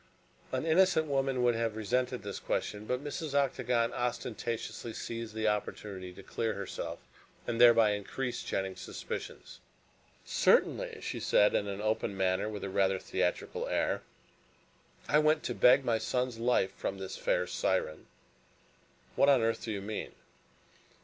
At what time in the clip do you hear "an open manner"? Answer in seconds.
11.67-12.45